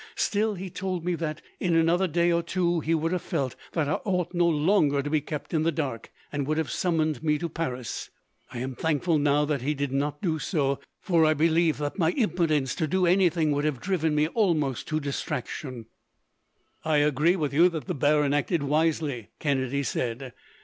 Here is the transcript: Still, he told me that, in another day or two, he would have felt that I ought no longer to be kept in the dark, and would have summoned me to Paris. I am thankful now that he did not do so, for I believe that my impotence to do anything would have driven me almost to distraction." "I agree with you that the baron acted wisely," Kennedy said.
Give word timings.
Still, 0.15 0.55
he 0.55 0.71
told 0.71 1.05
me 1.05 1.13
that, 1.13 1.43
in 1.59 1.75
another 1.75 2.07
day 2.07 2.31
or 2.31 2.41
two, 2.41 2.79
he 2.79 2.95
would 2.95 3.11
have 3.11 3.21
felt 3.21 3.55
that 3.73 3.87
I 3.87 3.91
ought 4.03 4.33
no 4.33 4.47
longer 4.49 5.03
to 5.03 5.09
be 5.11 5.21
kept 5.21 5.53
in 5.53 5.61
the 5.61 5.71
dark, 5.71 6.11
and 6.31 6.47
would 6.47 6.57
have 6.57 6.71
summoned 6.71 7.21
me 7.21 7.37
to 7.37 7.47
Paris. 7.47 8.09
I 8.51 8.57
am 8.57 8.73
thankful 8.73 9.19
now 9.19 9.45
that 9.45 9.61
he 9.61 9.75
did 9.75 9.91
not 9.91 10.19
do 10.19 10.39
so, 10.39 10.79
for 11.01 11.23
I 11.23 11.35
believe 11.35 11.77
that 11.77 11.99
my 11.99 12.09
impotence 12.13 12.73
to 12.77 12.87
do 12.87 13.05
anything 13.05 13.51
would 13.51 13.63
have 13.63 13.79
driven 13.79 14.15
me 14.15 14.27
almost 14.29 14.87
to 14.87 14.99
distraction." 14.99 15.85
"I 16.83 16.97
agree 16.97 17.35
with 17.35 17.53
you 17.53 17.69
that 17.69 17.85
the 17.85 17.93
baron 17.93 18.33
acted 18.33 18.63
wisely," 18.63 19.29
Kennedy 19.37 19.83
said. 19.83 20.33